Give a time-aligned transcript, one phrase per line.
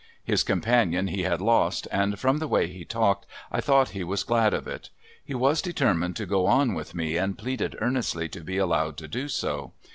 [0.23, 4.23] His companion he had lost, and from the way he talked I thought he was
[4.23, 4.89] glad of it.
[5.23, 9.07] He was determined to go on with me and pleaded earnestly to be allowed to
[9.07, 9.73] do so.